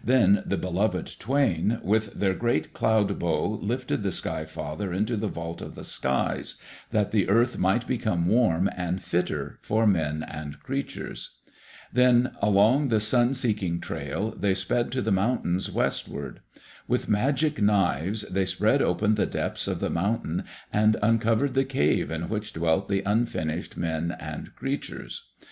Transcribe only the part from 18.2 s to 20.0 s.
they spread open the depths of the